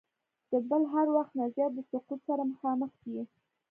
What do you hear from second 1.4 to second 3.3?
زیات د سقوط سره مخامخ دی.